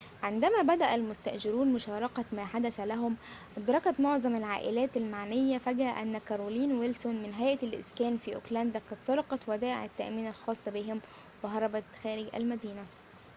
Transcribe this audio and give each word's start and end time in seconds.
عندما 0.23 0.61
بدأ 0.61 0.95
المستأجرون 0.95 1.73
مشاركة 1.73 2.25
ما 2.31 2.45
حدث 2.45 2.79
لهم 2.79 3.15
أدركت 3.57 3.99
معظم 3.99 4.35
العائلات 4.35 4.97
المعنية 4.97 5.57
فجأة 5.57 6.01
أن 6.01 6.17
كارولين 6.17 6.71
ويلسون 6.71 7.15
من 7.23 7.33
هيئة 7.33 7.63
الإسكان 7.63 8.17
في 8.17 8.35
أوكلاند 8.35 8.77
قد 8.77 8.97
سرقت 9.03 9.49
ودائع 9.49 9.85
التأمين 9.85 10.27
الخاصة 10.27 10.71
بهم 10.71 11.01
وهربت 11.43 11.83
خارج 12.03 12.25
المدينة 12.35 12.85